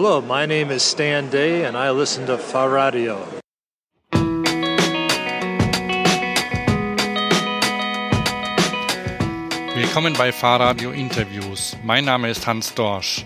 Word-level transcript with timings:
Hello, 0.00 0.20
my 0.20 0.46
name 0.46 0.70
is 0.70 0.84
Stan 0.84 1.28
Day 1.28 1.64
and 1.64 1.76
I 1.76 1.90
listen 1.90 2.24
to 2.26 2.38
Fahrradio. 2.38 3.18
Willkommen 9.74 10.14
bei 10.16 10.30
Fahrradio 10.30 10.92
Interviews. 10.92 11.76
Mein 11.82 12.04
Name 12.04 12.30
ist 12.30 12.46
Hans 12.46 12.74
Dorsch. 12.74 13.24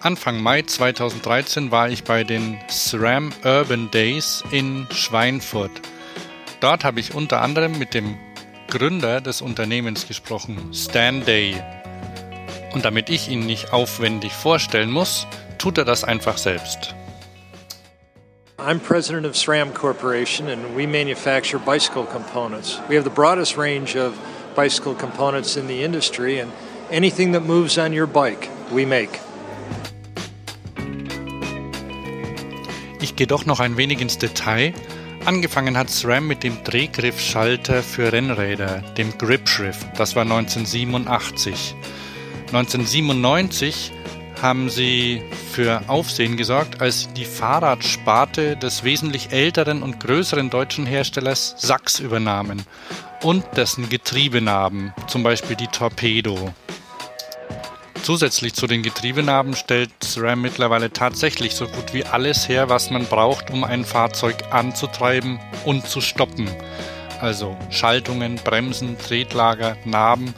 Anfang 0.00 0.42
Mai 0.42 0.60
2013 0.60 1.70
war 1.70 1.88
ich 1.88 2.04
bei 2.04 2.22
den 2.22 2.58
SRAM 2.68 3.32
Urban 3.42 3.90
Days 3.90 4.44
in 4.50 4.86
Schweinfurt. 4.90 5.72
Dort 6.60 6.84
habe 6.84 7.00
ich 7.00 7.14
unter 7.14 7.40
anderem 7.40 7.78
mit 7.78 7.94
dem 7.94 8.18
Gründer 8.68 9.22
des 9.22 9.40
Unternehmens 9.40 10.06
gesprochen, 10.06 10.74
Stan 10.74 11.24
Day. 11.24 11.56
Und 12.74 12.84
damit 12.84 13.08
ich 13.08 13.30
ihn 13.30 13.46
nicht 13.46 13.72
aufwendig 13.72 14.34
vorstellen 14.34 14.90
muss, 14.90 15.26
tut 15.60 15.78
er 15.78 15.84
das 15.84 16.02
einfach 16.02 16.38
selbst. 16.38 16.94
I'm 18.58 18.80
president 18.80 19.24
of 19.24 19.36
SRAM 19.36 19.72
Corporation 19.72 20.48
and 20.48 20.76
we 20.76 20.86
manufacture 20.86 21.58
bicycle 21.58 22.04
components. 22.04 22.80
We 22.88 22.96
have 22.96 23.04
the 23.04 23.14
broadest 23.14 23.56
range 23.56 23.96
of 23.96 24.14
bicycle 24.56 24.94
components 24.94 25.56
in 25.56 25.68
the 25.68 25.84
industry 25.84 26.40
and 26.40 26.50
anything 26.90 27.32
that 27.34 27.46
moves 27.46 27.78
on 27.78 27.92
your 27.92 28.06
bike, 28.06 28.48
we 28.72 28.84
make. 28.84 29.20
Ich 33.00 33.14
gehe 33.16 33.26
doch 33.26 33.46
noch 33.46 33.60
ein 33.60 33.76
wenig 33.76 34.00
ins 34.00 34.18
Detail 34.18 34.74
Angefangen 35.26 35.76
hat 35.76 35.90
SRAM 35.90 36.26
mit 36.26 36.42
dem 36.42 36.64
Drehgriffschalter 36.64 37.82
für 37.82 38.10
Rennräder, 38.10 38.82
dem 38.96 39.16
Gripshift. 39.18 39.86
Das 39.98 40.16
war 40.16 40.22
1987. 40.22 41.74
1997 42.52 43.92
haben 44.42 44.70
sie 44.70 45.22
für 45.52 45.82
Aufsehen 45.88 46.36
gesorgt, 46.36 46.80
als 46.80 47.12
die 47.12 47.24
Fahrradsparte 47.24 48.56
des 48.56 48.84
wesentlich 48.84 49.32
älteren 49.32 49.82
und 49.82 50.00
größeren 50.00 50.50
deutschen 50.50 50.86
Herstellers 50.86 51.54
Sachs 51.58 51.98
übernahmen 52.00 52.62
und 53.22 53.44
dessen 53.56 53.88
Getriebenarben, 53.88 54.92
zum 55.08 55.22
Beispiel 55.22 55.56
die 55.56 55.66
Torpedo. 55.66 56.54
Zusätzlich 58.02 58.54
zu 58.54 58.66
den 58.66 58.82
Getriebenarben 58.82 59.54
stellt 59.54 59.90
SRAM 60.02 60.40
mittlerweile 60.40 60.90
tatsächlich 60.90 61.54
so 61.54 61.66
gut 61.66 61.92
wie 61.92 62.04
alles 62.04 62.48
her, 62.48 62.68
was 62.68 62.90
man 62.90 63.04
braucht, 63.04 63.50
um 63.50 63.62
ein 63.62 63.84
Fahrzeug 63.84 64.36
anzutreiben 64.50 65.38
und 65.66 65.86
zu 65.86 66.00
stoppen. 66.00 66.48
Also 67.20 67.56
Schaltungen, 67.68 68.36
Bremsen, 68.36 68.96
Tretlager, 68.98 69.76
Narben 69.84 70.34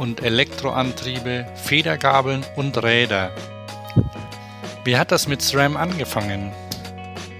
und 0.00 0.22
Elektroantriebe, 0.22 1.44
Federgabeln 1.56 2.42
und 2.56 2.82
Räder. 2.82 3.32
Wie 4.82 4.96
hat 4.96 5.12
das 5.12 5.28
mit 5.28 5.42
SRAM 5.42 5.76
angefangen? 5.76 6.52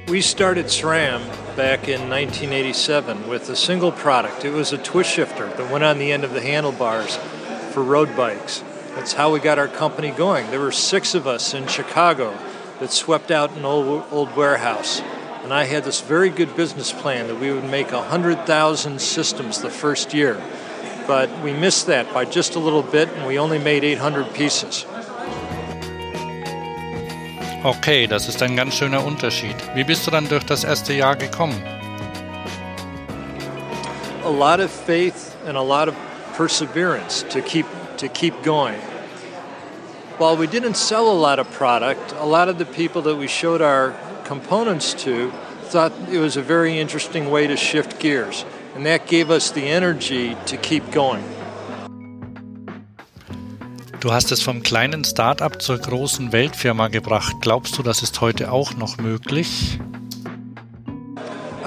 We 0.08 0.20
started 0.20 0.70
SRAM 0.70 1.22
back 1.56 1.88
in 1.88 2.10
1987 2.10 3.30
with 3.30 3.48
a 3.48 3.56
single 3.56 3.90
product. 3.90 4.44
It 4.44 4.52
was 4.52 4.74
a 4.74 4.76
twist 4.76 5.10
shifter 5.10 5.48
that 5.56 5.70
went 5.70 5.84
on 5.84 5.98
the 5.98 6.12
end 6.12 6.22
of 6.22 6.34
the 6.34 6.40
handlebars 6.40 7.18
for 7.72 7.82
road 7.82 8.14
bikes. 8.14 8.62
That's 8.94 9.14
how 9.14 9.32
we 9.32 9.40
got 9.40 9.58
our 9.58 9.68
company 9.68 10.10
going. 10.10 10.50
There 10.50 10.60
were 10.60 10.70
six 10.70 11.14
of 11.14 11.26
us 11.26 11.54
in 11.54 11.66
Chicago 11.66 12.36
that 12.78 12.92
swept 12.92 13.30
out 13.30 13.56
an 13.56 13.64
old, 13.64 14.04
old 14.10 14.36
warehouse. 14.36 15.00
And 15.44 15.54
I 15.54 15.64
had 15.64 15.84
this 15.84 16.02
very 16.02 16.28
good 16.28 16.54
business 16.56 16.92
plan 16.92 17.28
that 17.28 17.40
we 17.40 17.50
would 17.52 17.70
make 17.70 17.90
100,000 17.90 19.00
systems 19.00 19.62
the 19.62 19.70
first 19.70 20.12
year. 20.12 20.38
But 21.06 21.28
we 21.42 21.52
missed 21.52 21.86
that 21.86 22.12
by 22.12 22.24
just 22.24 22.54
a 22.54 22.58
little 22.58 22.82
bit, 22.82 23.08
and 23.08 23.26
we 23.26 23.38
only 23.38 23.58
made 23.58 23.84
800 23.84 24.32
pieces. 24.34 24.86
Okay, 27.62 28.06
das 28.06 28.26
ist 28.26 28.42
ein 28.42 28.56
ganz 28.56 28.74
schöner 28.74 29.04
Unterschied. 29.04 29.56
Wie 29.74 29.84
bist 29.84 30.06
du 30.06 30.10
dann 30.10 30.28
durch 30.28 30.44
das 30.44 30.64
erste 30.64 30.94
Jahr 30.94 31.16
gekommen? 31.16 31.62
A 34.24 34.30
lot 34.30 34.60
of 34.60 34.70
faith 34.70 35.36
and 35.46 35.56
a 35.56 35.62
lot 35.62 35.88
of 35.88 35.94
perseverance 36.36 37.22
to 37.28 37.42
keep 37.42 37.66
to 37.98 38.08
keep 38.08 38.42
going. 38.42 38.80
While 40.18 40.36
we 40.36 40.46
didn't 40.46 40.76
sell 40.76 41.10
a 41.10 41.18
lot 41.18 41.38
of 41.38 41.50
product, 41.50 42.14
a 42.18 42.24
lot 42.24 42.48
of 42.48 42.58
the 42.58 42.64
people 42.64 43.02
that 43.02 43.16
we 43.16 43.26
showed 43.26 43.60
our 43.60 43.94
components 44.24 44.94
to 45.04 45.30
thought 45.64 45.92
it 46.10 46.18
was 46.18 46.36
a 46.36 46.42
very 46.42 46.78
interesting 46.78 47.30
way 47.30 47.46
to 47.46 47.56
shift 47.56 47.98
gears, 47.98 48.44
and 48.74 48.86
that 48.86 49.06
gave 49.06 49.30
us 49.30 49.52
the 49.52 49.62
energy 49.62 50.36
to 50.46 50.56
keep 50.56 50.90
going. 50.92 51.22
Du 54.00 54.12
hast 54.12 54.32
es 54.32 54.40
vom 54.40 54.62
kleinen 54.62 55.04
Start-up 55.04 55.60
zur 55.60 55.78
großen 55.78 56.32
Weltfirma 56.32 56.88
gebracht. 56.88 57.36
Glaubst 57.42 57.76
du, 57.76 57.82
das 57.82 58.02
ist 58.02 58.20
heute 58.20 58.50
auch 58.50 58.74
noch 58.74 58.96
möglich? 58.96 59.78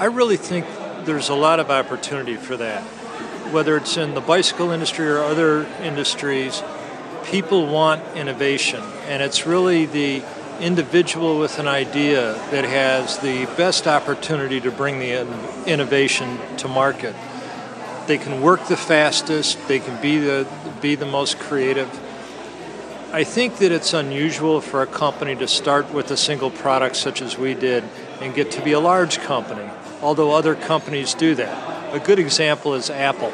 I 0.00 0.06
really 0.06 0.36
think 0.36 0.64
there's 1.06 1.30
a 1.30 1.36
lot 1.36 1.60
of 1.60 1.70
opportunity 1.70 2.36
for 2.36 2.56
that. 2.58 2.82
whether 3.54 3.76
it's 3.76 3.96
in 3.96 4.14
the 4.14 4.20
bicycle 4.20 4.72
industry 4.72 5.08
or 5.08 5.20
other 5.20 5.64
industries, 5.80 6.60
people 7.24 7.66
want 7.66 8.02
innovation. 8.16 8.82
And 9.08 9.22
it's 9.22 9.46
really 9.46 9.86
the 9.86 10.22
individual 10.60 11.38
with 11.38 11.58
an 11.58 11.68
idea 11.68 12.34
that 12.50 12.64
has 12.64 13.18
the 13.18 13.46
best 13.56 13.86
opportunity 13.86 14.60
to 14.60 14.70
bring 14.70 14.98
the 14.98 15.26
innovation 15.66 16.38
to 16.58 16.68
market. 16.68 17.14
They 18.06 18.18
can 18.18 18.40
work 18.42 18.66
the 18.66 18.76
fastest, 18.76 19.58
they 19.68 19.78
can 19.78 20.00
be 20.00 20.18
the, 20.18 20.46
be 20.80 20.94
the 20.94 21.06
most 21.06 21.38
creative. 21.38 21.88
I 23.12 23.24
think 23.24 23.58
that 23.58 23.72
it's 23.72 23.94
unusual 23.94 24.60
for 24.60 24.82
a 24.82 24.86
company 24.86 25.36
to 25.36 25.46
start 25.46 25.92
with 25.94 26.10
a 26.10 26.16
single 26.16 26.50
product 26.50 26.96
such 26.96 27.22
as 27.22 27.38
we 27.38 27.54
did 27.54 27.84
and 28.20 28.34
get 28.34 28.50
to 28.52 28.62
be 28.62 28.72
a 28.72 28.80
large 28.80 29.20
company, 29.20 29.70
although 30.02 30.32
other 30.32 30.54
companies 30.54 31.14
do 31.14 31.34
that. 31.36 31.94
A 31.94 32.00
good 32.00 32.18
example 32.18 32.74
is 32.74 32.90
Apple. 32.90 33.32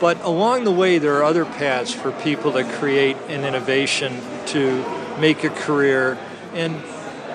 But 0.00 0.20
along 0.22 0.64
the 0.64 0.72
way, 0.72 0.98
there 0.98 1.16
are 1.16 1.24
other 1.24 1.44
paths 1.44 1.94
for 1.94 2.12
people 2.12 2.52
to 2.52 2.64
create 2.64 3.16
an 3.28 3.44
innovation 3.44 4.20
to 4.46 4.84
make 5.18 5.44
a 5.44 5.50
career. 5.50 6.18
And 6.54 6.82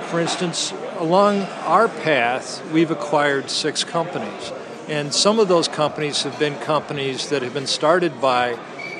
for 0.09 0.19
instance, 0.19 0.73
along 0.97 1.41
our 1.65 1.87
path, 1.87 2.63
we've 2.71 2.91
acquired 2.91 3.49
six 3.49 3.83
companies. 3.83 4.51
And 4.87 5.13
some 5.13 5.39
of 5.39 5.47
those 5.47 5.67
companies 5.67 6.23
have 6.23 6.37
been 6.39 6.55
companies 6.57 7.29
that 7.29 7.41
have 7.43 7.53
been 7.53 7.67
started 7.67 8.19
by 8.19 8.57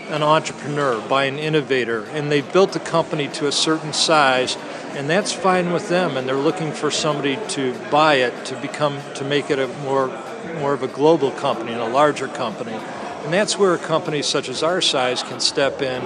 an 0.09 0.23
entrepreneur, 0.23 1.00
by 1.07 1.25
an 1.25 1.38
innovator, 1.38 2.03
and 2.06 2.31
they've 2.31 2.51
built 2.51 2.73
the 2.73 2.79
company 2.79 3.28
to 3.28 3.47
a 3.47 3.51
certain 3.51 3.94
size, 3.94 4.57
and 4.96 5.09
that's 5.09 5.31
fine 5.31 5.72
with 5.72 5.88
them. 5.88 6.17
And 6.17 6.28
they're 6.28 6.35
looking 6.35 6.72
for 6.72 6.90
somebody 6.90 7.38
to 7.50 7.73
buy 7.91 8.16
it 8.16 8.46
to 8.46 8.59
become 8.59 9.00
to 9.16 9.23
make 9.23 9.51
it 9.51 9.59
a 9.59 9.67
more 9.84 10.07
more 10.56 10.73
of 10.73 10.84
a 10.84 10.88
global 10.88 11.31
company 11.31 11.73
and 11.73 11.81
a 11.81 11.88
larger 11.88 12.28
company. 12.28 12.73
And 12.73 13.34
that's 13.34 13.57
where 13.57 13.73
a 13.73 13.78
company 13.78 14.22
such 14.22 14.50
as 14.50 14.63
our 14.63 14.81
size 14.81 15.22
can 15.22 15.40
step 15.40 15.81
in 15.81 16.01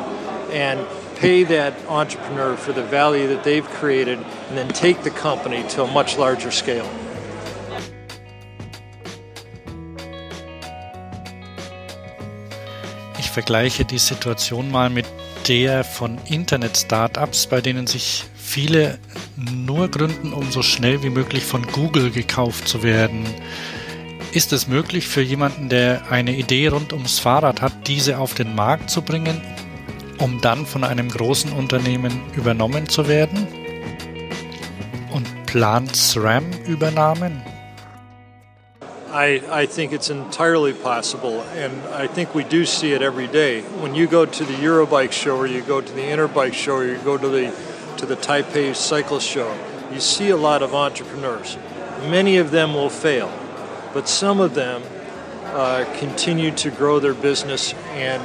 and 0.51 0.85
pay 1.23 1.45
that 1.45 1.73
entrepreneur 1.87 2.57
for 2.57 2.73
the 2.73 2.83
value 2.83 3.27
that 3.29 3.45
they've 3.45 3.69
created 3.79 4.19
and 4.49 4.57
then 4.57 4.67
take 4.67 5.03
the 5.03 5.09
company 5.09 5.63
to 5.69 5.81
a 5.81 5.87
much 5.87 6.17
larger 6.17 6.51
scale. 6.51 6.85
Ich 13.17 13.29
vergleiche 13.29 13.85
die 13.85 13.99
Situation 13.99 14.69
mal 14.69 14.89
mit 14.89 15.05
der 15.47 15.85
von 15.85 16.17
Internet-Startups, 16.25 17.47
bei 17.47 17.61
denen 17.61 17.87
sich 17.87 18.25
viele 18.35 18.99
nur 19.37 19.87
gründen, 19.87 20.33
um 20.33 20.51
so 20.51 20.61
schnell 20.61 21.03
wie 21.03 21.09
möglich 21.09 21.45
von 21.45 21.65
Google 21.67 22.11
gekauft 22.11 22.67
zu 22.67 22.83
werden. 22.83 23.25
Ist 24.33 24.51
es 24.51 24.67
möglich 24.67 25.07
für 25.07 25.21
jemanden, 25.21 25.69
der 25.69 26.11
eine 26.11 26.35
Idee 26.35 26.67
rund 26.67 26.91
ums 26.91 27.19
Fahrrad 27.19 27.61
hat, 27.61 27.87
diese 27.87 28.17
auf 28.17 28.33
den 28.33 28.55
Markt 28.55 28.89
zu 28.89 29.01
bringen, 29.01 29.41
um 30.19 30.41
dann 30.41 30.65
von 30.65 30.83
einem 30.83 31.09
großen 31.09 31.51
Unternehmen 31.53 32.21
übernommen 32.35 32.89
zu 32.89 33.07
werden? 33.07 33.47
Und 35.13 35.27
plant 35.45 35.95
SRAM 35.95 36.45
Übernahmen? 36.65 37.41
I, 39.13 39.41
I 39.51 39.67
think 39.67 39.91
it's 39.91 40.09
entirely 40.09 40.73
possible, 40.73 41.43
and 41.55 41.73
I 41.93 42.07
think 42.07 42.33
we 42.33 42.43
do 42.43 42.65
see 42.65 42.93
it 42.93 43.01
every 43.01 43.27
day. 43.27 43.61
When 43.79 43.93
you 43.93 44.07
go 44.07 44.25
to 44.25 44.43
the 44.43 44.55
Eurobike 44.55 45.11
show, 45.11 45.37
or 45.37 45.45
you 45.45 45.61
go 45.61 45.81
to 45.81 45.93
the 45.93 46.01
Interbike 46.01 46.53
show, 46.53 46.77
or 46.77 46.85
you 46.85 46.97
go 47.05 47.17
to 47.17 47.29
the 47.29 47.51
to 47.97 48.07
the 48.07 48.15
Taipei 48.15 48.75
Cycle 48.75 49.19
Show, 49.19 49.53
you 49.93 49.99
see 49.99 50.31
a 50.31 50.37
lot 50.37 50.63
of 50.63 50.73
entrepreneurs. 50.73 51.57
Many 52.09 52.37
of 52.37 52.49
them 52.49 52.73
will 52.73 52.89
fail. 52.89 53.29
but 53.93 54.09
some 54.09 54.39
of 54.39 54.55
them 54.55 54.81
uh, 55.45 55.85
continue 55.99 56.51
to 56.51 56.71
grow 56.71 56.99
their 56.99 57.13
business 57.13 57.73
and 57.91 58.21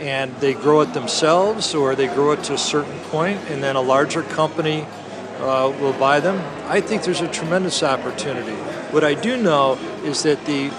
and 0.00 0.34
they 0.36 0.54
grow 0.54 0.80
it 0.80 0.94
themselves 0.94 1.74
or 1.74 1.94
they 1.94 2.06
grow 2.06 2.32
it 2.32 2.44
to 2.44 2.54
a 2.54 2.58
certain 2.58 2.98
point 3.10 3.38
and 3.50 3.62
then 3.62 3.76
a 3.76 3.80
larger 3.80 4.22
company 4.22 4.86
uh, 5.38 5.72
will 5.80 5.92
buy 5.92 6.20
them. 6.20 6.42
I 6.68 6.80
think 6.80 7.02
there's 7.02 7.20
a 7.20 7.28
tremendous 7.28 7.82
opportunity. 7.82 8.56
What 8.92 9.04
I 9.04 9.14
do 9.14 9.36
know 9.36 9.78
is 10.02 10.22
that 10.22 10.44
the 10.46 10.70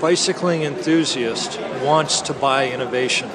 bicycling 0.00 0.62
enthusiast 0.62 1.60
wants 1.82 2.20
to 2.22 2.34
buy 2.34 2.70
innovation, 2.70 3.28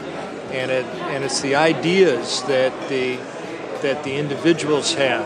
and 0.51 0.71
it 0.71 0.85
and 0.85 1.23
it's 1.23 1.41
the 1.41 1.55
ideas 1.55 2.43
that 2.43 2.71
the 2.89 3.17
that 3.81 4.03
the 4.03 4.15
individuals 4.15 4.93
have 4.93 5.25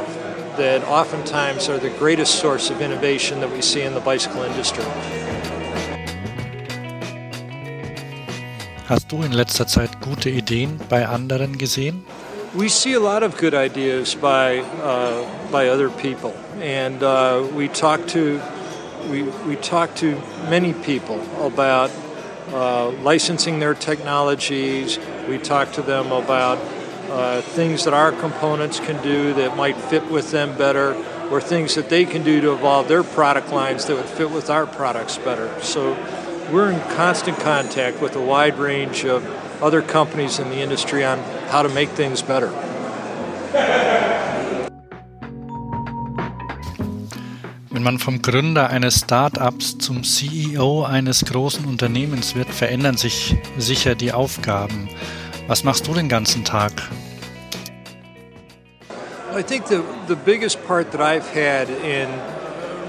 that 0.58 0.84
oftentimes 0.86 1.68
are 1.68 1.78
the 1.78 1.90
greatest 1.90 2.40
source 2.40 2.70
of 2.70 2.80
innovation 2.82 3.42
that 3.42 3.52
we 3.52 3.62
see 3.62 3.82
in 3.82 3.94
the 3.94 4.00
bicycle 4.00 4.44
industry. 4.44 4.86
Hast 8.88 9.12
du 9.12 9.24
in 9.24 9.32
letzter 9.32 9.66
Zeit 9.66 10.00
gute 10.00 10.30
Ideen 10.30 10.80
bei 10.90 11.08
anderen 11.08 11.58
gesehen? 11.58 12.06
We 12.54 12.70
see 12.70 12.94
a 12.94 13.00
lot 13.00 13.24
of 13.24 13.36
good 13.36 13.56
ideas 13.56 14.14
by 14.14 14.62
uh, 14.84 15.26
by 15.52 15.70
other 15.70 15.90
people, 15.90 16.34
and 16.62 17.02
uh, 17.02 17.42
we 17.56 17.68
talk 17.68 18.06
to 18.10 18.40
we, 19.10 19.24
we 19.48 19.56
talk 19.56 19.96
to 19.96 20.16
many 20.52 20.74
people 20.74 21.20
about 21.42 21.90
uh, 22.54 22.92
licensing 23.02 23.60
their 23.60 23.74
technologies. 23.74 25.00
We 25.28 25.40
talk 25.40 25.72
to 25.74 25.82
them 25.82 26.12
about 26.12 26.60
uh, 27.10 27.42
things 27.42 27.86
that 27.86 27.94
our 27.96 28.12
components 28.12 28.80
can 28.80 29.02
do 29.02 29.34
that 29.34 29.58
might 29.58 29.78
fit 29.90 30.12
with 30.12 30.30
them 30.30 30.56
better, 30.60 30.94
or 31.32 31.42
things 31.42 31.74
that 31.74 31.90
they 31.90 32.06
can 32.06 32.24
do 32.24 32.40
to 32.40 32.54
evolve 32.54 32.88
their 32.88 33.04
product 33.04 33.52
lines 33.52 33.86
that 33.86 33.96
would 33.96 34.06
fit 34.06 34.30
with 34.30 34.52
our 34.52 34.68
products 34.68 35.18
better. 35.18 35.50
So 35.62 35.96
we're 36.52 36.72
in 36.72 36.80
constant 36.96 37.38
contact 37.40 38.02
with 38.02 38.16
a 38.16 38.22
wide 38.22 38.58
range 38.58 39.06
of 39.06 39.24
other 39.62 39.82
companies 39.82 40.40
in 40.40 40.50
the 40.50 40.62
industry 40.62 41.04
on 41.04 41.20
how 41.50 41.62
to 41.62 41.70
make 41.70 41.90
things 41.90 42.22
better. 42.22 42.52
Wenn 47.70 47.84
man 47.84 48.00
vom 48.00 48.22
Gründer 48.22 48.70
eines 48.70 49.02
Start-ups 49.02 49.78
zum 49.80 50.04
CEO 50.04 50.84
eines 50.84 51.26
großen 51.26 51.66
Unternehmens 51.66 52.34
wird, 52.36 52.50
verändern 52.50 52.96
sich 52.96 53.36
sicher 53.58 53.96
die 53.96 54.14
Aufgaben. 54.14 54.90
Was 55.48 55.64
machst 55.64 55.88
du 55.88 55.94
den 55.94 56.08
ganzen 56.08 56.46
Tag? 56.46 56.72
I 59.38 59.44
think 59.44 59.68
the, 59.68 59.84
the 60.08 60.16
biggest 60.16 60.66
part 60.66 60.92
that 60.94 61.02
I've 61.02 61.28
had 61.28 61.70
in 61.70 62.08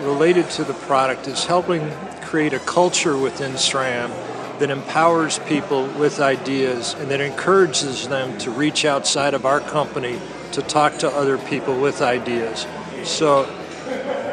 related 0.04 0.48
to 0.50 0.62
the 0.62 0.74
product 0.86 1.26
is 1.26 1.44
helping 1.44 1.82
create 2.26 2.52
a 2.52 2.58
culture 2.58 3.16
within 3.16 3.52
SRAM 3.52 4.10
that 4.58 4.68
empowers 4.68 5.38
people 5.40 5.86
with 5.86 6.18
ideas 6.18 6.94
and 6.94 7.08
that 7.10 7.20
encourages 7.20 8.08
them 8.08 8.36
to 8.38 8.50
reach 8.50 8.84
outside 8.84 9.32
of 9.32 9.46
our 9.46 9.60
company 9.60 10.18
to 10.50 10.60
talk 10.60 10.98
to 10.98 11.08
other 11.08 11.38
people 11.38 11.80
with 11.80 12.02
ideas. 12.02 12.66
So 13.04 13.44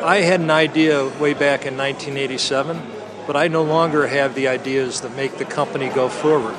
I 0.03 0.21
had 0.21 0.39
an 0.39 0.49
idea 0.49 1.05
way 1.19 1.33
back 1.33 1.67
in 1.67 1.77
1987, 1.77 2.81
but 3.27 3.35
I 3.35 3.47
no 3.47 3.61
longer 3.61 4.07
have 4.07 4.33
the 4.33 4.47
ideas 4.47 5.01
that 5.01 5.15
make 5.15 5.37
the 5.37 5.45
company 5.45 5.89
go 5.89 6.09
forward. 6.09 6.55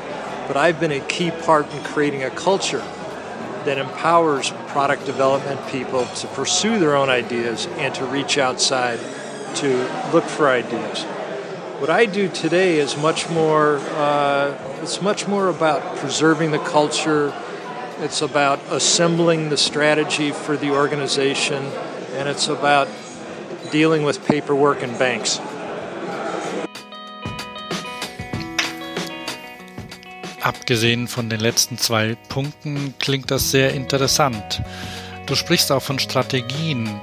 But 0.46 0.56
I've 0.56 0.78
been 0.78 0.92
a 0.92 1.00
key 1.00 1.32
part 1.32 1.72
in 1.74 1.82
creating 1.82 2.22
a 2.22 2.30
culture 2.30 2.84
that 3.64 3.78
empowers 3.78 4.52
product 4.68 5.04
development 5.04 5.66
people 5.68 6.04
to 6.06 6.26
pursue 6.28 6.78
their 6.78 6.94
own 6.94 7.08
ideas 7.08 7.66
and 7.78 7.92
to 7.96 8.04
reach 8.04 8.38
outside 8.38 9.00
to 9.56 9.90
look 10.12 10.24
for 10.24 10.48
ideas. 10.48 11.04
What 11.84 12.00
I 12.00 12.06
do 12.06 12.28
today 12.28 12.78
is 12.78 12.96
much 12.96 13.28
more. 13.28 13.76
Uh, 13.76 14.56
it's 14.80 15.02
much 15.02 15.28
more 15.28 15.50
about 15.50 15.82
preserving 15.96 16.50
the 16.50 16.58
culture. 16.58 17.30
It's 18.00 18.22
about 18.22 18.58
assembling 18.70 19.50
the 19.50 19.58
strategy 19.58 20.32
for 20.32 20.56
the 20.56 20.70
organization, 20.70 21.62
and 22.16 22.26
it's 22.26 22.48
about 22.48 22.88
dealing 23.70 24.02
with 24.02 24.26
paperwork 24.26 24.82
and 24.82 24.98
banks. 24.98 25.38
Abgesehen 30.40 31.06
von 31.06 31.28
den 31.28 31.40
letzten 31.40 31.76
zwei 31.76 32.16
Punkten 32.30 32.94
klingt 32.98 33.30
das 33.30 33.50
sehr 33.50 33.74
interessant. 33.74 34.62
Du 35.26 35.34
sprichst 35.34 35.70
auch 35.70 35.82
von 35.82 35.98
Strategien. 35.98 36.98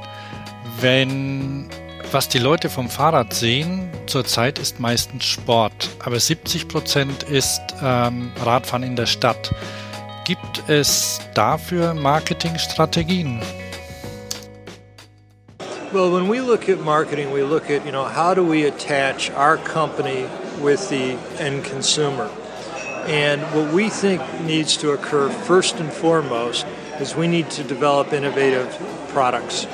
Wenn 0.80 1.70
was 2.14 2.28
die 2.28 2.40
Leute 2.40 2.70
vom 2.70 2.90
Fahrrad 2.90 3.34
sehen 3.34 3.90
zurzeit 4.06 4.60
ist 4.60 4.80
meistens 4.80 5.24
Sport, 5.24 5.90
aber 6.04 6.20
70 6.20 6.68
Prozent 6.68 7.24
ist 7.24 7.62
ähm, 7.82 8.32
Radfahren 8.44 8.84
in 8.84 8.96
der 8.96 9.06
Stadt. 9.06 9.54
Gibt 10.26 10.64
es 10.68 11.20
dafür 11.34 11.94
Marketingstrategien? 11.94 13.42
Well, 15.94 16.12
when 16.12 16.30
we 16.30 16.40
look 16.40 16.70
at 16.70 16.84
marketing, 16.84 17.34
we 17.34 17.44
look 17.44 17.70
at, 17.70 17.86
you 17.86 17.92
know, 17.92 18.06
how 18.06 18.34
do 18.34 18.44
we 18.44 18.68
attach 18.68 19.32
our 19.38 19.58
company 19.58 20.26
with 20.62 20.90
the 20.90 21.18
end 21.40 21.64
consumer? 21.64 22.30
And 23.08 23.42
what 23.54 23.74
we 23.74 23.90
think 23.90 24.22
needs 24.46 24.78
to 24.78 24.92
occur 24.92 25.30
first 25.48 25.80
and 25.80 25.92
foremost 25.92 26.66
is 27.00 27.16
we 27.16 27.28
need 27.28 27.50
to 27.52 27.64
develop 27.64 28.14
innovative 28.14 28.68
products. 29.14 29.66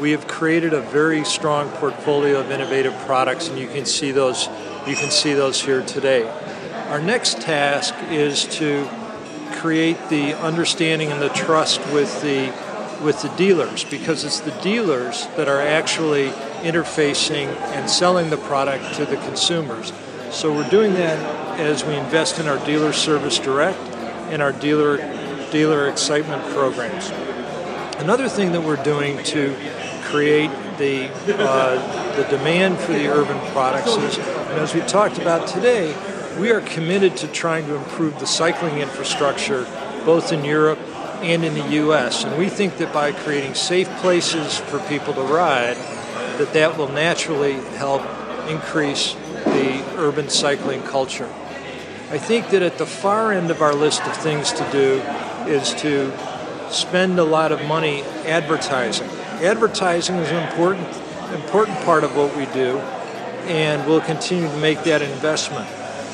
We 0.00 0.10
have 0.10 0.28
created 0.28 0.74
a 0.74 0.82
very 0.82 1.24
strong 1.24 1.70
portfolio 1.70 2.40
of 2.40 2.50
innovative 2.50 2.94
products, 3.06 3.48
and 3.48 3.58
you 3.58 3.66
can 3.66 3.86
see 3.86 4.12
those. 4.12 4.46
You 4.86 4.94
can 4.94 5.10
see 5.10 5.32
those 5.32 5.60
here 5.60 5.82
today. 5.82 6.28
Our 6.90 7.00
next 7.00 7.40
task 7.40 7.94
is 8.10 8.44
to 8.58 8.86
create 9.52 9.96
the 10.10 10.34
understanding 10.34 11.10
and 11.10 11.20
the 11.20 11.30
trust 11.30 11.80
with 11.92 12.20
the 12.20 12.52
with 13.02 13.20
the 13.22 13.28
dealers 13.36 13.84
because 13.84 14.24
it's 14.24 14.40
the 14.40 14.52
dealers 14.62 15.26
that 15.36 15.48
are 15.48 15.60
actually 15.60 16.28
interfacing 16.62 17.46
and 17.72 17.88
selling 17.88 18.30
the 18.30 18.36
product 18.36 18.94
to 18.94 19.04
the 19.04 19.16
consumers. 19.16 19.92
So 20.30 20.52
we're 20.52 20.68
doing 20.70 20.94
that 20.94 21.58
as 21.58 21.84
we 21.84 21.94
invest 21.94 22.38
in 22.38 22.48
our 22.48 22.64
dealer 22.66 22.92
service 22.92 23.38
direct 23.38 23.78
and 24.30 24.42
our 24.42 24.52
dealer 24.52 24.98
dealer 25.50 25.88
excitement 25.88 26.42
programs. 26.52 27.10
Another 27.98 28.28
thing 28.28 28.52
that 28.52 28.60
we're 28.60 28.82
doing 28.82 29.22
to 29.24 29.56
create 30.04 30.50
the 30.76 31.08
uh, 31.38 32.14
the 32.16 32.24
demand 32.24 32.78
for 32.78 32.92
the 32.92 33.08
urban 33.08 33.38
products 33.52 33.96
is, 33.96 34.18
and 34.18 34.60
as 34.60 34.74
we 34.74 34.80
talked 34.82 35.18
about 35.18 35.48
today, 35.48 35.96
we 36.38 36.50
are 36.50 36.60
committed 36.60 37.16
to 37.16 37.28
trying 37.28 37.66
to 37.66 37.74
improve 37.74 38.18
the 38.20 38.26
cycling 38.26 38.78
infrastructure 38.78 39.64
both 40.04 40.30
in 40.30 40.44
Europe 40.44 40.78
and 41.22 41.42
in 41.42 41.54
the 41.54 41.68
U.S. 41.76 42.24
And 42.24 42.36
we 42.36 42.50
think 42.50 42.76
that 42.76 42.92
by 42.92 43.12
creating 43.12 43.54
safe 43.54 43.88
places 43.96 44.58
for 44.58 44.78
people 44.80 45.14
to 45.14 45.22
ride, 45.22 45.76
that 46.38 46.52
that 46.52 46.76
will 46.76 46.88
naturally 46.88 47.54
help 47.78 48.02
increase 48.50 49.14
the 49.44 49.82
urban 49.96 50.28
cycling 50.28 50.82
culture. 50.82 51.32
I 52.10 52.18
think 52.18 52.50
that 52.50 52.62
at 52.62 52.76
the 52.76 52.86
far 52.86 53.32
end 53.32 53.50
of 53.50 53.62
our 53.62 53.74
list 53.74 54.02
of 54.02 54.16
things 54.18 54.52
to 54.52 54.68
do 54.70 55.02
is 55.50 55.74
to 55.76 56.12
spend 56.70 57.18
a 57.18 57.24
lot 57.24 57.52
of 57.52 57.64
money 57.66 58.02
advertising. 58.26 59.08
Advertising 59.42 60.16
is 60.16 60.30
an 60.30 60.48
important 60.48 60.86
important 61.34 61.78
part 61.80 62.04
of 62.04 62.16
what 62.16 62.36
we 62.36 62.46
do, 62.46 62.78
and 63.48 63.86
we'll 63.86 64.00
continue 64.00 64.48
to 64.48 64.56
make 64.58 64.82
that 64.84 65.02
investment. 65.02 65.68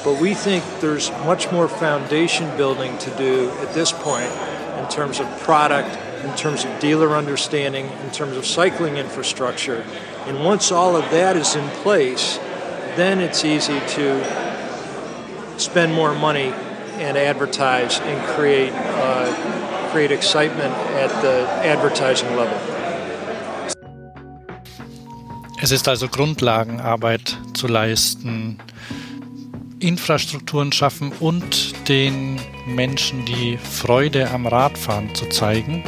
But 0.05 0.21
we 0.21 0.35
think 0.35 0.65
there's 0.81 1.11
much 1.25 1.51
more 1.53 1.69
foundation 1.69 2.55
building 2.57 2.97
to 2.99 3.11
do 3.17 3.51
at 3.61 3.73
this 3.73 3.93
point 3.93 4.31
in 4.79 4.89
terms 4.89 5.21
of 5.21 5.29
product, 5.41 5.97
in 6.25 6.35
terms 6.35 6.65
of 6.65 6.81
dealer 6.81 7.17
understanding, 7.17 7.87
in 7.87 8.11
terms 8.11 8.37
of 8.37 8.47
cycling 8.47 8.97
infrastructure. 8.97 9.85
And 10.27 10.45
once 10.45 10.73
all 10.73 10.97
of 10.97 11.09
that 11.11 11.37
is 11.37 11.55
in 11.55 11.69
place, 11.83 12.39
then 12.97 13.21
it's 13.21 13.45
easy 13.45 13.79
to 13.81 15.59
spend 15.59 15.93
more 15.95 16.15
money 16.15 16.53
and 16.97 17.17
advertise 17.17 18.01
and 18.01 18.27
create 18.35 18.73
uh, 18.73 19.52
create 19.93 20.11
excitement 20.11 20.73
at 20.97 21.11
the 21.21 21.47
advertising 21.69 22.29
level. 22.35 22.57
Es 25.61 25.71
ist 25.71 25.87
also 25.87 26.09
Grundlagenarbeit 26.09 27.37
zu 27.55 27.69
leisten, 27.69 28.59
Infrastrukturen 29.79 30.73
schaffen 30.73 31.13
und 31.21 31.89
den 31.89 32.41
Menschen 32.67 33.25
die 33.27 33.59
Freude 33.59 34.29
am 34.31 34.47
Radfahren 34.47 35.15
zu 35.15 35.29
zeigen? 35.29 35.85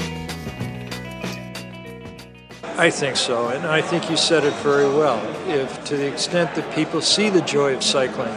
I 2.77 2.91
think 2.91 3.17
so, 3.17 3.49
and 3.49 3.65
I 3.65 3.81
think 3.83 4.11
you 4.11 4.17
said 4.17 4.45
it 4.45 4.53
very 4.63 4.87
well. 4.87 5.19
If 5.49 5.83
to 5.89 5.97
the 5.97 6.07
extent 6.07 6.55
that 6.55 6.65
people 6.75 7.01
see 7.01 7.31
the 7.31 7.41
joy 7.41 7.75
of 7.75 7.83
cycling, 7.83 8.35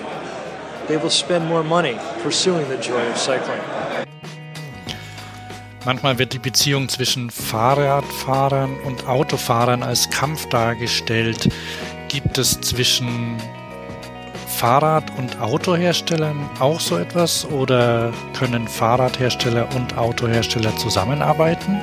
they 0.87 0.97
will 0.97 1.09
spend 1.09 1.47
more 1.47 1.63
money 1.63 1.97
pursuing 2.23 2.67
the 2.69 2.77
joy 2.77 3.01
of 3.11 3.17
cycling. 3.17 3.61
Manchmal 5.87 6.19
wird 6.19 6.33
die 6.33 6.39
Beziehung 6.39 6.89
zwischen 6.89 7.29
Fahrradfahrern 7.29 8.75
und 8.83 9.07
Autofahrern 9.07 9.83
als 9.83 10.09
Kampf 10.09 10.45
dargestellt. 10.49 11.47
Gibt 12.09 12.37
es 12.37 12.59
zwischen 12.59 13.37
Fahrrad- 14.49 15.09
und 15.17 15.39
Autoherstellern 15.39 16.49
auch 16.59 16.81
so 16.81 16.97
etwas 16.97 17.45
oder 17.45 18.11
können 18.37 18.67
Fahrradhersteller 18.67 19.69
und 19.77 19.97
Autohersteller 19.97 20.75
zusammenarbeiten? 20.75 21.79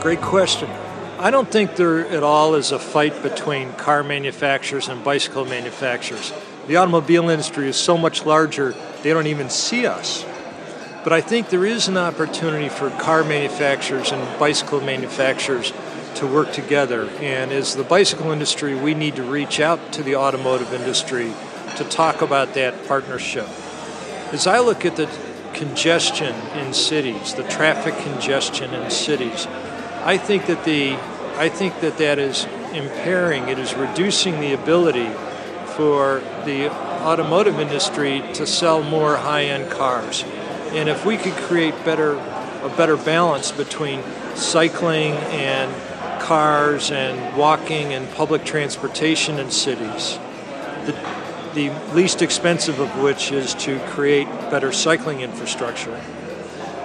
Great 0.00 0.22
question. 0.22 0.68
I 1.20 1.32
don't 1.32 1.50
think 1.50 1.74
there 1.74 2.06
at 2.16 2.22
all 2.22 2.56
is 2.56 2.72
a 2.72 2.78
fight 2.78 3.20
between 3.24 3.76
car 3.76 4.04
manufacturers 4.04 4.88
and 4.88 5.02
bicycle 5.02 5.46
manufacturers. 5.46 6.32
The 6.68 6.76
automobile 6.76 7.28
industry 7.28 7.68
is 7.68 7.76
so 7.76 7.98
much 7.98 8.24
larger, 8.24 8.72
they 9.02 9.12
don't 9.12 9.26
even 9.26 9.50
see 9.50 9.88
us. 9.88 10.24
But 11.04 11.12
I 11.12 11.20
think 11.20 11.48
there 11.48 11.66
is 11.66 11.88
an 11.88 11.96
opportunity 11.96 12.68
for 12.68 12.90
car 12.90 13.24
manufacturers 13.24 14.12
and 14.12 14.38
bicycle 14.38 14.80
manufacturers 14.80 15.72
to 16.16 16.26
work 16.26 16.52
together. 16.52 17.08
And 17.20 17.50
as 17.50 17.74
the 17.74 17.82
bicycle 17.82 18.30
industry, 18.30 18.74
we 18.74 18.94
need 18.94 19.16
to 19.16 19.22
reach 19.22 19.58
out 19.58 19.92
to 19.94 20.02
the 20.02 20.16
automotive 20.16 20.72
industry 20.72 21.32
to 21.76 21.84
talk 21.84 22.22
about 22.22 22.54
that 22.54 22.86
partnership. 22.86 23.48
As 24.32 24.46
I 24.46 24.60
look 24.60 24.84
at 24.84 24.96
the 24.96 25.10
congestion 25.54 26.34
in 26.56 26.72
cities, 26.72 27.34
the 27.34 27.42
traffic 27.44 27.96
congestion 27.98 28.72
in 28.72 28.90
cities, 28.90 29.46
I 30.04 30.18
think 30.18 30.46
that 30.46 30.64
the 30.64 30.96
I 31.34 31.48
think 31.48 31.80
that 31.80 31.96
that 31.98 32.18
is 32.18 32.44
impairing. 32.74 33.48
It 33.48 33.58
is 33.58 33.74
reducing 33.74 34.40
the 34.40 34.52
ability 34.52 35.08
for 35.76 36.22
the 36.44 36.70
automotive 36.70 37.58
industry 37.58 38.22
to 38.34 38.46
sell 38.46 38.82
more 38.82 39.16
high-end 39.16 39.70
cars. 39.70 40.24
And 40.72 40.88
if 40.88 41.04
we 41.04 41.16
could 41.16 41.34
create 41.34 41.74
better 41.84 42.18
a 42.62 42.68
better 42.76 42.96
balance 42.96 43.50
between 43.50 44.02
cycling 44.36 45.14
and 45.14 45.72
cars 46.22 46.90
and 46.90 47.36
walking 47.36 47.92
and 47.92 48.08
public 48.12 48.44
transportation 48.44 49.38
in 49.38 49.50
cities, 49.50 50.18
the, 50.86 50.92
the 51.54 51.70
least 51.92 52.22
expensive 52.22 52.78
of 52.78 53.02
which 53.02 53.32
is 53.32 53.54
to 53.54 53.80
create 53.88 54.26
better 54.48 54.70
cycling 54.70 55.20
infrastructure, 55.20 56.00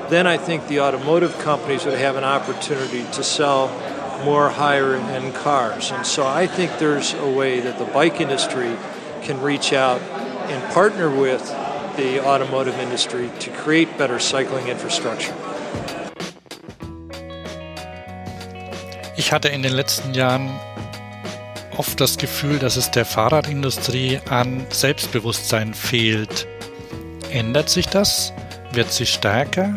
then 0.10 0.26
I 0.26 0.38
think 0.38 0.68
the 0.68 0.80
automotive 0.80 1.38
companies 1.40 1.86
would 1.86 1.98
have 1.98 2.16
an 2.16 2.24
opportunity 2.24 3.04
to 3.14 3.24
sell 3.24 3.68
more 4.24 4.50
higher 4.50 4.96
end 4.96 5.36
cars. 5.36 5.92
And 5.92 6.06
so 6.08 6.26
I 6.26 6.48
think 6.48 6.80
there's 6.80 7.14
a 7.14 7.30
way 7.30 7.60
that 7.60 7.78
the 7.78 7.86
bike 7.86 8.20
industry 8.20 8.76
can 9.22 9.40
reach 9.42 9.74
out 9.74 10.02
and 10.02 10.74
partner 10.74 11.10
with 11.10 11.42
the 11.98 12.20
automotive 12.24 12.80
industry 12.80 13.30
to 13.40 13.50
create 13.52 13.90
better 13.98 14.20
cycling 14.20 14.68
infrastructure. 14.68 15.34
Ich 19.18 19.32
hatte 19.32 19.50
in 19.50 19.64
den 19.64 19.74
letzten 19.74 20.14
Jahren 20.14 20.50
oft 21.76 22.00
das 22.00 22.18
Gefühl, 22.18 22.60
dass 22.60 22.78
es 22.78 22.92
der 22.92 23.04
Fahrradindustrie 23.04 24.20
an 24.30 24.66
Selbstbewusstsein 24.70 25.74
fehlt. 25.74 26.48
Ändert 27.32 27.70
sich 27.70 27.88
das? 27.88 28.32
Wird 28.72 28.92
sie 28.92 29.06
stärker? 29.06 29.74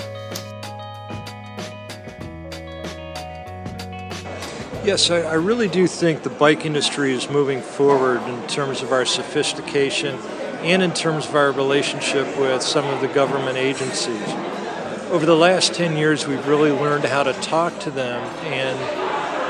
Yes, 4.84 5.10
I, 5.10 5.22
I, 5.22 5.36
really 5.36 5.68
do 5.68 5.86
think 5.86 6.22
the 6.22 6.30
bike 6.30 6.64
industry 6.64 7.12
is 7.12 7.28
moving 7.28 7.60
forward 7.60 8.20
in 8.26 8.46
terms 8.48 8.82
of 8.82 8.92
our 8.92 9.04
sophistication 9.04 10.18
and 10.62 10.82
in 10.82 10.92
terms 10.92 11.26
of 11.26 11.34
our 11.34 11.52
relationship 11.52 12.26
with 12.38 12.62
some 12.62 12.84
of 12.86 13.00
the 13.00 13.08
government 13.08 13.56
agencies. 13.56 14.28
Over 15.10 15.26
the 15.26 15.36
last 15.36 15.74
10 15.74 15.96
years, 15.96 16.26
we've 16.26 16.46
really 16.46 16.70
learned 16.70 17.04
how 17.04 17.22
to 17.22 17.32
talk 17.34 17.78
to 17.80 17.90
them 17.90 18.22
and, 18.44 18.78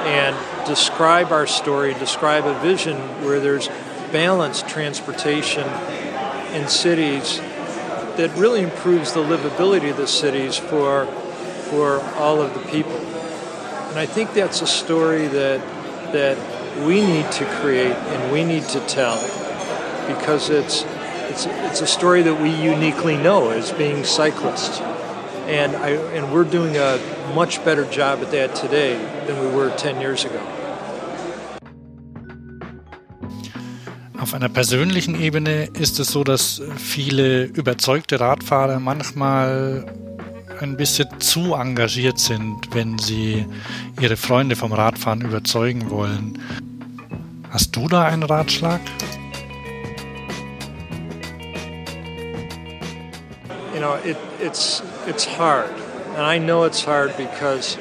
and 0.07 0.67
describe 0.67 1.33
our 1.33 1.47
story, 1.47 1.95
describe 1.95 2.47
a 2.47 2.59
vision 2.61 2.97
where 3.25 3.41
there's 3.41 3.69
balanced 4.13 4.69
transportation 4.69 5.67
in 6.55 6.69
cities 6.69 7.39
that 8.17 8.31
really 8.37 8.63
improves 8.63 9.13
the 9.13 9.21
livability 9.21 9.91
of 9.91 9.97
the 9.97 10.07
cities 10.07 10.57
for, 10.57 11.07
for 11.71 12.01
all 12.17 12.41
of 12.41 12.55
the 12.55 12.61
people. 12.71 12.97
And 12.97 13.99
I 13.99 14.07
think 14.07 14.33
that's 14.33 14.63
a 14.63 14.67
story 14.67 15.27
that 15.29 15.61
that 16.13 16.37
we 16.85 17.01
need 17.01 17.31
to 17.33 17.45
create 17.61 17.95
and 17.95 18.33
we 18.33 18.45
need 18.45 18.65
to 18.65 18.81
tell 18.87 19.17
because 20.07 20.51
it's 20.51 20.83
it's 21.31 21.47
it's 21.47 21.81
a 21.81 21.87
story 21.87 22.23
that 22.23 22.35
we 22.35 22.51
uniquely 22.51 23.17
know 23.17 23.51
as 23.51 23.73
being 23.73 24.05
cyclists. 24.05 24.81
And 25.47 25.77
I 25.77 25.91
and 26.17 26.33
we're 26.33 26.51
doing 26.51 26.77
a 26.77 26.99
much 27.35 27.65
better 27.65 27.85
job 27.85 28.21
at 28.23 28.31
that 28.33 28.55
today 28.55 28.99
than 29.27 29.39
we 29.41 29.49
were 29.57 29.71
10 29.77 30.01
years 30.01 30.25
ago. 30.25 30.41
Auf 34.21 34.35
einer 34.35 34.51
persönlichen 34.51 35.19
Ebene 35.19 35.69
ist 35.79 35.99
es 35.99 36.09
so, 36.09 36.25
dass 36.25 36.61
viele 36.77 37.45
überzeugte 37.45 38.21
Radfahrer 38.21 38.79
manchmal 38.79 39.87
ein 40.61 40.77
bisschen 40.77 41.09
zu 41.21 41.55
engagiert 41.55 42.19
sind, 42.19 42.75
wenn 42.75 42.99
sie 42.99 43.47
ihre 43.99 44.17
Freunde 44.19 44.57
vom 44.57 44.73
Radfahren 44.73 45.23
überzeugen 45.23 45.89
wollen. 45.89 46.39
Hast 47.51 47.75
du 47.75 47.89
da 47.89 48.05
einen 48.05 48.23
Ratschlag? 48.23 48.81
You 53.81 53.87
know, 53.87 53.95
it, 53.95 54.19
it's 54.41 54.83
it's 55.07 55.25
hard, 55.25 55.71
and 55.71 56.19
I 56.21 56.37
know 56.37 56.65
it's 56.65 56.85
hard 56.85 57.17
because 57.17 57.79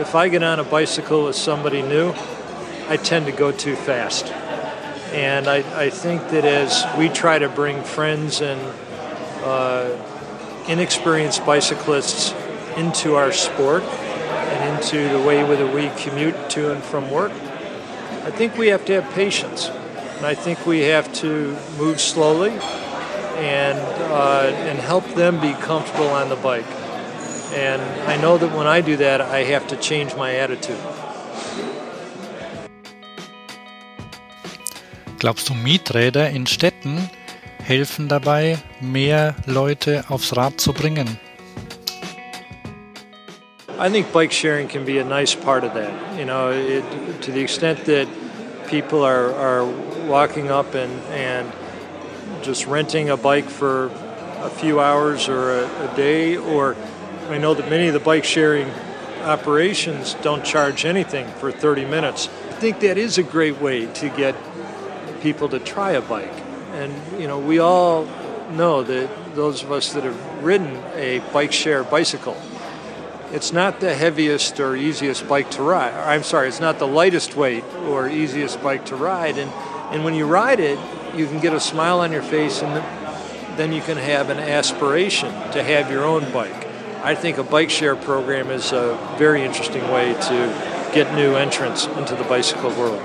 if 0.00 0.16
I 0.16 0.28
get 0.28 0.42
on 0.42 0.58
a 0.58 0.64
bicycle 0.64 1.26
with 1.26 1.36
somebody 1.36 1.80
new, 1.80 2.12
I 2.88 2.96
tend 2.96 3.26
to 3.26 3.30
go 3.30 3.52
too 3.52 3.76
fast. 3.76 4.26
And 5.12 5.46
I, 5.46 5.58
I 5.80 5.90
think 5.90 6.30
that 6.30 6.44
as 6.44 6.84
we 6.98 7.08
try 7.08 7.38
to 7.38 7.48
bring 7.48 7.84
friends 7.84 8.40
and 8.40 8.60
uh, 9.44 9.96
inexperienced 10.66 11.46
bicyclists 11.46 12.34
into 12.76 13.14
our 13.14 13.30
sport 13.30 13.84
and 13.84 14.74
into 14.74 15.08
the 15.16 15.24
way 15.24 15.44
with 15.44 15.60
that 15.60 15.72
we 15.72 15.88
commute 16.02 16.50
to 16.50 16.72
and 16.72 16.82
from 16.82 17.12
work, 17.12 17.30
I 17.30 18.32
think 18.32 18.58
we 18.58 18.66
have 18.74 18.84
to 18.86 19.00
have 19.00 19.14
patience. 19.14 19.68
And 19.68 20.26
I 20.26 20.34
think 20.34 20.66
we 20.66 20.80
have 20.80 21.12
to 21.20 21.56
move 21.78 22.00
slowly 22.00 22.58
and, 23.38 23.78
uh, 24.12 24.52
and 24.68 24.78
help 24.78 25.04
them 25.14 25.40
be 25.40 25.52
comfortable 25.54 26.08
on 26.08 26.28
the 26.28 26.36
bike. 26.36 26.66
And 27.54 27.80
I 28.06 28.16
know 28.20 28.36
that 28.36 28.54
when 28.54 28.66
I 28.66 28.80
do 28.80 28.96
that, 28.96 29.20
I 29.20 29.44
have 29.44 29.66
to 29.68 29.76
change 29.76 30.14
my 30.16 30.34
attitude. 30.36 30.78
Glaubst 35.18 35.48
du, 35.48 35.54
Mieträder 35.54 36.28
in 36.30 36.46
Städten 36.46 37.10
helfen 37.64 38.08
dabei, 38.08 38.58
mehr 38.80 39.34
Leute 39.46 40.04
aufs 40.08 40.36
Rad 40.36 40.60
zu 40.60 40.72
bringen? 40.72 41.18
I 43.80 43.88
think 43.88 44.12
bike 44.12 44.32
sharing 44.32 44.68
can 44.68 44.84
be 44.84 44.98
a 44.98 45.04
nice 45.04 45.34
part 45.34 45.64
of 45.64 45.74
that. 45.74 46.18
You 46.18 46.24
know, 46.24 46.50
it, 46.50 46.84
to 47.22 47.32
the 47.32 47.40
extent 47.40 47.84
that 47.84 48.08
people 48.68 49.04
are, 49.04 49.32
are 49.34 49.64
walking 50.08 50.50
up 50.50 50.74
and, 50.74 50.92
and 51.12 51.50
just 52.42 52.66
renting 52.66 53.10
a 53.10 53.16
bike 53.16 53.48
for 53.48 53.86
a 54.42 54.50
few 54.50 54.80
hours 54.80 55.28
or 55.28 55.50
a, 55.50 55.90
a 55.92 55.96
day, 55.96 56.36
or 56.36 56.76
I 57.28 57.38
know 57.38 57.54
that 57.54 57.68
many 57.68 57.88
of 57.88 57.94
the 57.94 58.00
bike 58.00 58.24
sharing 58.24 58.70
operations 59.22 60.14
don't 60.22 60.44
charge 60.44 60.84
anything 60.84 61.26
for 61.34 61.50
30 61.50 61.84
minutes. 61.84 62.28
I 62.28 62.52
think 62.52 62.80
that 62.80 62.96
is 62.96 63.18
a 63.18 63.22
great 63.22 63.60
way 63.60 63.86
to 63.86 64.08
get 64.08 64.34
people 65.20 65.48
to 65.50 65.58
try 65.58 65.92
a 65.92 66.00
bike. 66.00 66.32
And, 66.72 67.20
you 67.20 67.26
know, 67.26 67.38
we 67.38 67.58
all 67.58 68.06
know 68.52 68.82
that 68.82 69.34
those 69.34 69.62
of 69.62 69.72
us 69.72 69.92
that 69.92 70.04
have 70.04 70.44
ridden 70.44 70.76
a 70.94 71.18
bike 71.32 71.52
share 71.52 71.84
bicycle, 71.84 72.36
it's 73.32 73.52
not 73.52 73.80
the 73.80 73.94
heaviest 73.94 74.58
or 74.58 74.74
easiest 74.74 75.28
bike 75.28 75.50
to 75.52 75.62
ride. 75.62 75.92
I'm 75.92 76.22
sorry, 76.22 76.48
it's 76.48 76.60
not 76.60 76.78
the 76.78 76.86
lightest 76.86 77.36
weight 77.36 77.64
or 77.86 78.08
easiest 78.08 78.62
bike 78.62 78.86
to 78.86 78.96
ride. 78.96 79.36
And, 79.36 79.50
and 79.92 80.04
when 80.04 80.14
you 80.14 80.26
ride 80.26 80.60
it, 80.60 80.78
you 81.16 81.26
can 81.26 81.40
get 81.40 81.52
a 81.52 81.60
smile 81.60 82.00
on 82.00 82.12
your 82.12 82.22
face 82.22 82.62
and 82.62 82.82
then 83.58 83.72
you 83.72 83.82
can 83.82 83.96
have 83.96 84.30
an 84.30 84.38
aspiration 84.38 85.30
to 85.52 85.62
have 85.62 85.90
your 85.90 86.04
own 86.04 86.30
bike. 86.32 86.66
I 87.02 87.14
think 87.14 87.38
a 87.38 87.44
bike 87.44 87.70
share 87.70 87.96
program 87.96 88.50
is 88.50 88.72
a 88.72 88.96
very 89.18 89.44
interesting 89.44 89.82
way 89.92 90.14
to 90.14 90.90
get 90.92 91.12
new 91.14 91.36
entrants 91.36 91.86
into 91.86 92.14
the 92.14 92.24
bicycle 92.24 92.70
world. 92.70 93.00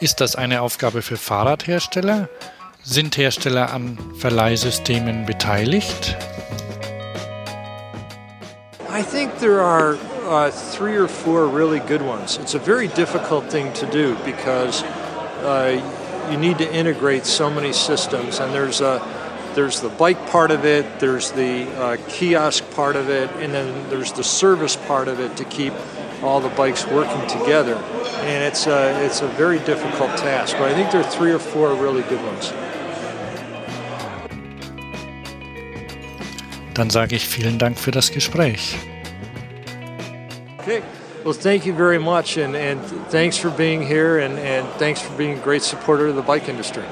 Ist 0.00 0.20
das 0.20 0.34
eine 0.34 0.62
Aufgabe 0.62 1.02
für 1.02 1.16
Fahrradhersteller? 1.16 2.28
Sind 2.82 3.16
Hersteller 3.16 3.72
an 3.72 3.96
Verleihsystemen 4.18 5.26
beteiligt? 5.26 6.16
I 8.90 9.02
think 9.02 9.38
there 9.38 9.60
are 9.60 9.96
uh, 10.24 10.50
three 10.50 10.96
or 10.96 11.08
four 11.08 11.46
really 11.46 11.80
good 11.80 12.02
ones. 12.02 12.38
It's 12.38 12.54
a 12.54 12.58
very 12.58 12.88
difficult 12.88 13.50
thing 13.50 13.72
to 13.74 13.86
do 13.86 14.16
because 14.24 14.82
uh, 14.82 16.28
you 16.30 16.36
need 16.36 16.58
to 16.58 16.74
integrate 16.74 17.26
so 17.26 17.50
many 17.50 17.72
systems, 17.72 18.40
and 18.40 18.52
there's 18.52 18.80
a 18.80 19.00
there's 19.54 19.80
the 19.80 19.90
bike 19.90 20.26
part 20.28 20.50
of 20.50 20.64
it, 20.64 20.98
there's 20.98 21.32
the 21.32 21.68
uh, 21.76 21.96
kiosk 22.08 22.68
part 22.70 22.96
of 22.96 23.10
it, 23.10 23.30
and 23.32 23.52
then 23.52 23.90
there's 23.90 24.12
the 24.12 24.24
service 24.24 24.76
part 24.76 25.08
of 25.08 25.20
it 25.20 25.36
to 25.36 25.44
keep 25.44 25.74
all 26.22 26.40
the 26.40 26.48
bikes 26.50 26.86
working 26.86 27.26
together. 27.28 27.76
And 28.22 28.44
it's 28.44 28.66
a, 28.66 29.04
it's 29.04 29.20
a 29.20 29.28
very 29.28 29.58
difficult 29.58 30.16
task, 30.16 30.56
but 30.58 30.70
I 30.70 30.74
think 30.74 30.90
there 30.90 31.00
are 31.00 31.10
three 31.10 31.32
or 31.32 31.38
four 31.38 31.74
really 31.74 32.02
good 32.02 32.22
ones. 32.24 32.52
Dann 36.74 36.88
sage 36.88 37.16
ich 37.16 37.28
vielen 37.28 37.58
Dank 37.58 37.78
für 37.78 37.90
das 37.90 38.10
Gespräch. 38.10 38.78
Okay. 40.62 40.84
Well, 41.24 41.34
thank 41.34 41.66
you 41.66 41.72
very 41.72 41.98
much, 41.98 42.36
and, 42.36 42.54
and 42.54 42.80
thanks 43.10 43.36
for 43.36 43.50
being 43.50 43.84
here, 43.84 44.20
and, 44.20 44.38
and 44.38 44.68
thanks 44.74 45.00
for 45.00 45.12
being 45.16 45.36
a 45.36 45.42
great 45.42 45.62
supporter 45.62 46.06
of 46.06 46.14
the 46.14 46.22
bike 46.22 46.48
industry. 46.48 46.84